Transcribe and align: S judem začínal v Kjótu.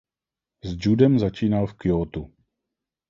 S 0.63 0.77
judem 0.85 1.19
začínal 1.19 1.67
v 1.67 1.73
Kjótu. 1.73 2.33